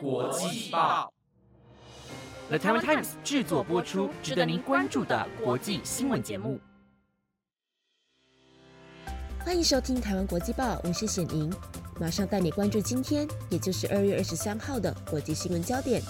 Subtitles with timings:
[0.00, 1.12] 国际报
[2.48, 6.60] ，The Taiwan Times 制作播出，值得您关注的国际新闻节目。
[9.38, 11.50] 欢迎收听台湾国际报，我是显莹，
[12.00, 16.02] 马上带你关注今天，也就是二月二十三号的国际新闻焦点。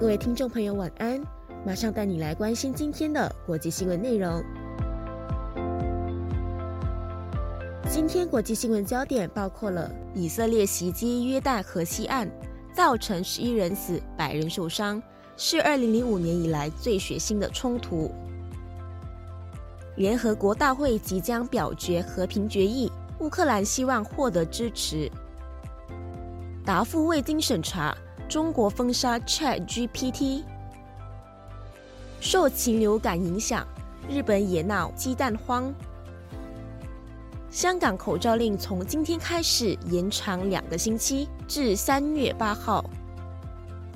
[0.00, 1.22] 各位听众朋友，晚安！
[1.64, 4.42] 马上带你来关心今天的国际新闻内容。
[7.94, 12.28] 今天国际新闻焦点包括了以色列袭击约旦河西岸，
[12.72, 15.00] 造成十一人死、百人受伤，
[15.36, 18.10] 是二零零五年以来最血腥的冲突。
[19.94, 25.08] 联合国大会即将表决和平决议，乌克兰希望获得支持。
[26.64, 27.96] 答复未经审查，
[28.28, 30.42] 中国封杀 Chat GPT。
[32.18, 33.64] 受禽流感影响，
[34.10, 35.72] 日本也闹鸡蛋荒。
[37.54, 42.84] 香港口罩令从今天开始延长两个星期，至三月八号。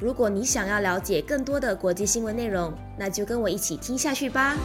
[0.00, 4.56] 如果你想要了解更多的国际新闻内容，那就跟我一起听下去吧。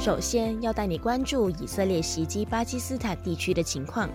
[0.00, 4.10] 首先要带你关注以色列袭击巴基斯坦地区的情况。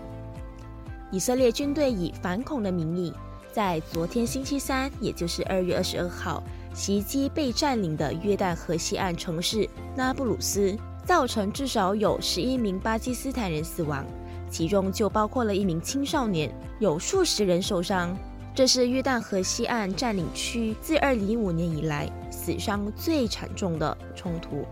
[1.12, 3.14] 以色列军队以反恐的名义，
[3.54, 6.44] 在昨天星期三，也就是二月二十二号。
[6.78, 14.06] 袭击被占领的约旦河西岸城市那布鲁斯，造成至少有十一名巴基斯坦人死亡，
[14.48, 18.16] 其中就包括了一名青少年，有数十人受伤。
[18.54, 24.64] 这是约旦河西岸占领区自二零零五年以来死伤最惨重的冲突。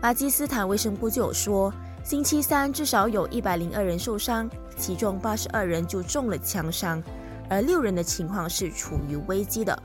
[0.00, 1.70] 巴基斯坦卫生部就有说，
[2.02, 7.02] 星期三至少有一百零二人受伤，其中八十二人就中了枪伤，
[7.50, 9.78] 而六人的情况是处于危机的。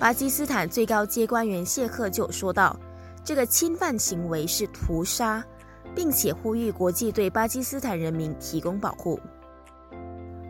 [0.00, 2.74] 巴基斯坦最高阶官员谢赫就说道
[3.22, 5.44] ：“这个侵犯行为是屠杀，
[5.94, 9.20] 并且呼吁国际对巴基斯坦人民提供保护。”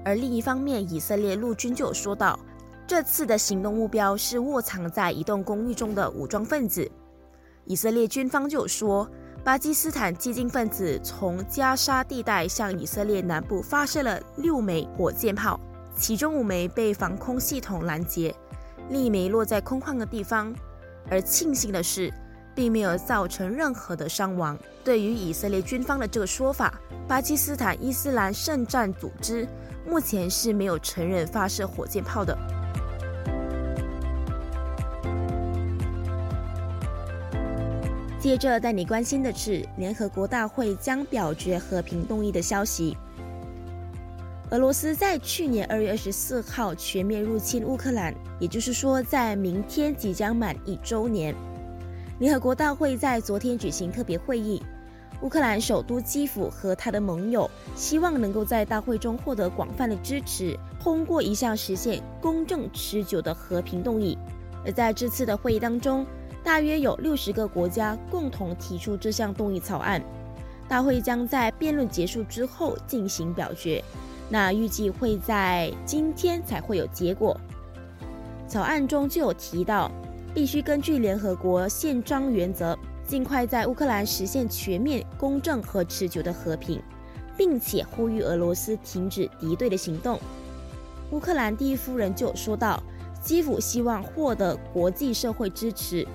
[0.07, 2.39] 而另一方面，以色列陆军就说道
[2.86, 6.89] ：“这次的行动目标是卧藏在一栋公寓中的武装分子。”
[7.67, 9.11] 以色列军方就说，
[9.42, 15.58] 巴基斯坦激进分子从加沙地带向以色列南部发射了六枚火箭炮，
[15.97, 18.33] 其中五枚被防空系统拦截。
[18.90, 20.52] 另一枚落在空旷的地方，
[21.08, 22.12] 而庆幸的是，
[22.55, 24.58] 并没有造成任何的伤亡。
[24.83, 26.74] 对于以色列军方的这个说法，
[27.06, 29.46] 巴基斯坦伊斯兰圣战组织
[29.86, 32.36] 目前是没有承认发射火箭炮的。
[38.18, 42.96] 接着带你关心的是，联合国大会将表决和平动议的消息。
[44.50, 51.33] 俄罗斯在去年二月二十四号全面入侵乌克兰，也就是说，在明天即将满一周年。
[52.18, 54.61] 联合国大会在昨天举行特别会议，
[55.22, 64.18] 乌克兰首都基辅和他的盟友希望能够在大会中获得广泛的支持，通过一项实现公正持久的和平动议。
[64.64, 66.05] 而在这次的会议当中，
[66.42, 70.02] 大约有六十个国家共同提出这项动议草案。
[70.67, 73.82] 大会将在辩论结束之后进行表决。
[74.30, 77.39] 那预计会在今天才会有结果。
[78.46, 79.91] 草案中就有提到，
[80.33, 86.80] 必须根据联合国宪章原则，尽快在乌克兰实现全面、公正和持久的和平，
[87.36, 90.18] 并且呼吁俄罗斯停止敌对的行动。
[91.11, 92.80] 乌克兰第一夫人就说到，
[93.20, 96.07] 基辅希望获得国际社会支持。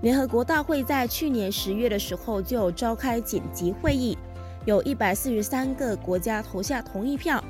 [0.00, 4.16] 联合国大会在去年十月的时候就召开紧急会议。
[4.64, 7.42] 有一百四十三个国家投下同意票，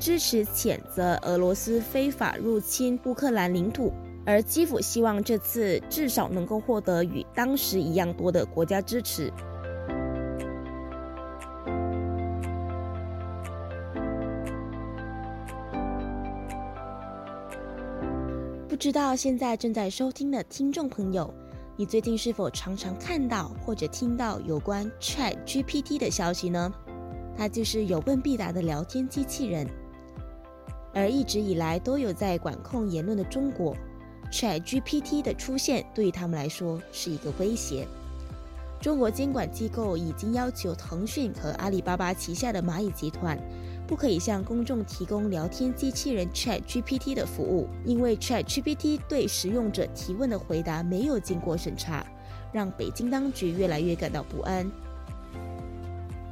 [0.00, 3.92] 支持谴责俄罗斯非法入侵乌克兰领土，
[4.24, 9.32] 而基辅希望这次至少能够获得与当时一样多的国家支持。
[18.68, 21.32] 不知道现在正在收听的听众朋友。
[21.78, 26.72] 你最近是否常常看到或者听到有关 Chat GPT 的消息呢？
[27.36, 29.68] 它就是有问必答的聊天机器人。
[30.94, 33.76] 而一直以来都有在管控言论的中国
[34.32, 37.86] ，Chat GPT 的出现对于他们来说是一个威胁。
[38.80, 43.38] 中国监管机构已经要求腾讯和阿里巴巴旗下的蚂蚁集团。
[43.86, 52.04] 不可以向公众提供聊天机器人 Chat GPT 的服务，因为 Chat GPT 对使用者提问的回答没有经过审查，
[52.52, 54.68] 让北京当局越来越感到不安。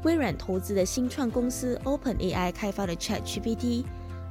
[0.03, 3.85] 微软投资的新创公司 OpenAI 开发的 Chat GPT，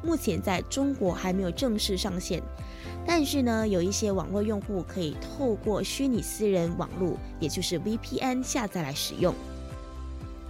[0.04, 2.44] 目前在中国还没有正式上线。
[3.06, 9.34] 但是呢，有一些网络用户可以透过虚拟私人网络，也就是 VPN 下载来使用。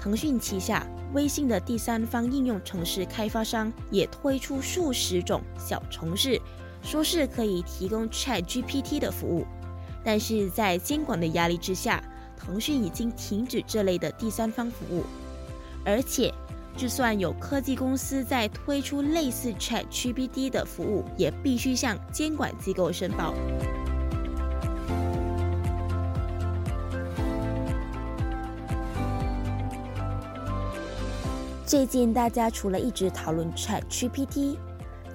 [0.03, 6.37] 腾讯旗下微信的第三方应用程式开发商也推出数十种小程式，
[6.81, 9.47] 说是可以提供 ChatGPT 的服务。
[10.03, 12.03] 但是在监管的压力之下，
[12.35, 15.05] 腾讯已经停止这类的第三方服务，
[15.85, 16.33] 而且。
[16.75, 23.35] 就算有科技公司在推出类似 ChatGPT 的服务，也必须向监管机构申报。
[31.73, 34.57] 最近大家除了一直讨论 ChatGPT，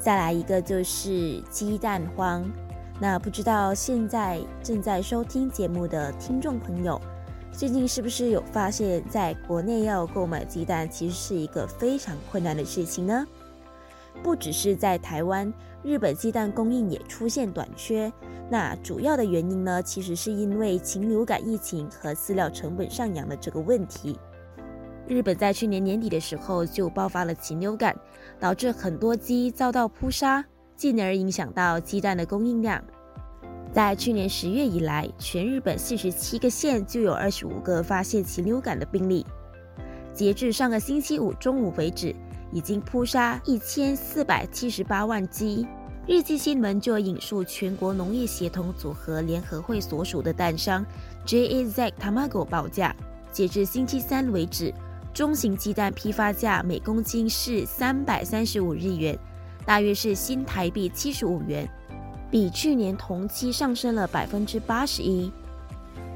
[0.01, 2.51] 再来一个就是鸡蛋荒。
[3.01, 7.01] 那不知道现在正在收听节目的听众朋友。
[7.53, 13.25] 最近是不是有发现，在国内要购买鸡蛋，其实是一个非常困难的事情呢？
[14.21, 15.55] 不只是在台湾，
[15.85, 18.13] 日本鸡蛋供应也出现短缺。
[18.51, 24.19] 那主要的原因呢，其实是因为禽流感疫情和饲料成本上扬的这个问题。
[25.09, 27.97] 日本在去年年底的时候就爆发了禽流感，
[28.39, 30.45] 导致很多鸡遭到扑杀，
[30.77, 32.83] 进而影响到鸡蛋的供应量。
[33.73, 39.25] 在去年十月以来，全日本四十七个县就有二十五个发现禽流感的病例。
[40.13, 42.15] 截至上个星期五中午为止，
[42.53, 45.67] 已经扑杀一千四百七十八万鸡。
[46.07, 50.85] 日记新闻就引述全国农业协同组合联合会所属的蛋商
[51.27, 52.95] JAZ Tamago 报价，
[53.31, 54.73] 截至星期三为止，
[55.19, 59.19] 中型鸡蛋批发价每公斤是三百三十五日元，
[59.67, 61.69] 大约是新台币七十五元。
[62.31, 65.33] 比去年同期上升了百分之八十一，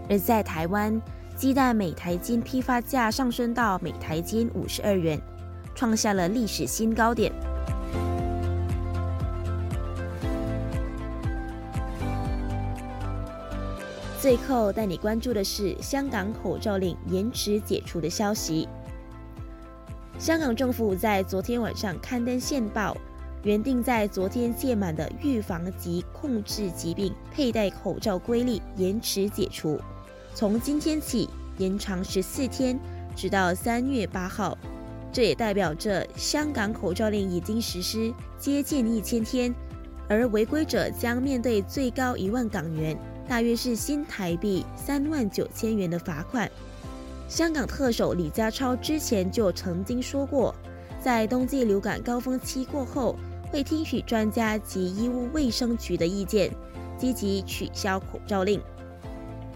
[0.08, 1.02] 而在台湾，
[1.34, 5.20] 鸡蛋每台斤批发价上升到每台斤五十二元，
[5.74, 7.32] 创下了历史新高点。
[14.20, 18.68] 最后带你关注的是香港口罩令延迟解除的消息。
[20.22, 22.96] 香港政府在昨天晚上刊登线报。
[23.42, 29.80] 原定在昨天届满的预防及控制疾病佩戴口罩规例延迟解除，
[30.32, 31.28] 从今天起
[31.58, 32.78] 延长十四天，
[33.16, 34.56] 直到三月八号。
[35.12, 39.52] 这也代表着香港口罩令已经实施接近一千天，
[40.08, 42.96] 而违规者将面对最高一万港元，
[43.26, 46.48] 大约是新台币三万九千元的罚款。
[47.32, 50.54] 香港特首李家超之前就曾经说过，
[51.00, 53.16] 在冬季流感高峰期过后。
[53.50, 56.50] 会听取专家及医务卫生局的意见，
[56.98, 58.60] 积极取消口罩令。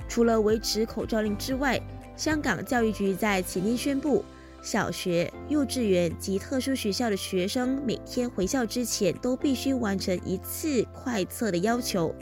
[0.08, 1.78] 除了维持口罩令之外，
[2.14, 4.25] 香港教育局在前天宣布，
[4.62, 12.14] 小学、幼稚园及特殊学校的学生每天回校之前都必须完成一次快测的要求，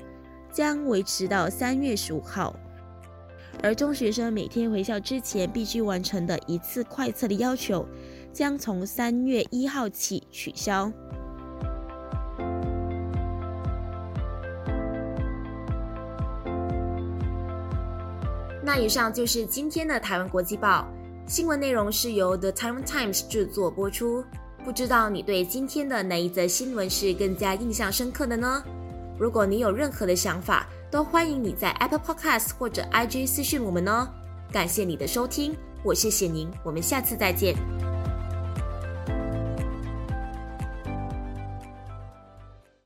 [0.53, 2.55] 将维持到三月十五号。
[3.65, 7.89] 而中学生每天回校之前必须完成的一次快测的要求，
[8.31, 10.93] 将从三月一号起取消。
[18.63, 20.87] 那以上就是今天的台湾国际报
[21.27, 24.23] 新闻内容，是由 The Taiwan Times 制作播出。
[24.63, 28.63] 不知道你对今天的哪一则新闻是更加印象深刻的呢？
[29.19, 34.09] 如果你有任何的想法，都欢迎你在 Apple Podcast 或者 IG 私讯我们哦。
[34.53, 37.55] 感谢你的收听，我是谢宁，我们下次再见。